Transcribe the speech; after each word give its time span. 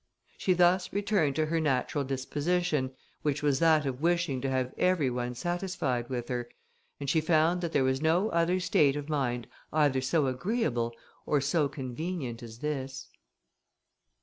She 0.39 0.53
thus 0.53 0.91
returned 0.91 1.35
to 1.35 1.45
her 1.45 1.59
natural 1.59 2.03
disposition, 2.03 2.89
which 3.21 3.43
was 3.43 3.59
that 3.59 3.85
of 3.85 4.01
wishing 4.01 4.41
to 4.41 4.49
have 4.49 4.73
every 4.75 5.11
one 5.11 5.35
satisfied 5.35 6.09
with 6.09 6.27
her, 6.29 6.49
and 6.99 7.07
she 7.07 7.21
found 7.21 7.61
that 7.61 7.71
there 7.71 7.83
was 7.83 8.01
no 8.01 8.29
other 8.29 8.59
state 8.59 8.95
of 8.95 9.09
mind 9.09 9.45
either 9.71 10.01
so 10.01 10.25
agreeable 10.25 10.95
or 11.27 11.39
so 11.39 11.69
convenient 11.69 12.41
as 12.41 12.57
this. 12.61 13.09